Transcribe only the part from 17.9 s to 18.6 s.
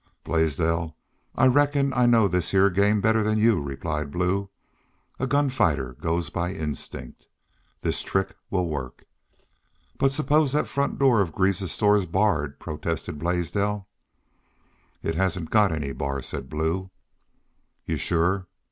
shore?"